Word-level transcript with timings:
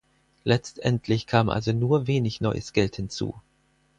Letztendlich 0.45 1.27
kam 1.27 1.47
also 1.49 1.73
nur 1.73 2.07
wenig 2.07 2.41
neues 2.41 2.73
Geld 2.73 2.95
hinzu. 2.95 3.39